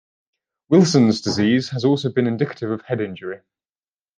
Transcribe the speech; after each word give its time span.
Wilson's 0.69 1.21
disease 1.21 1.69
has 1.69 1.85
also 1.85 2.11
been 2.11 2.25
indicative 2.25 2.71
of 2.71 2.81
head 2.81 3.01
injury. 3.01 3.41